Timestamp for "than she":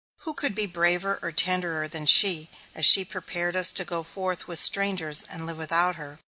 1.87-2.49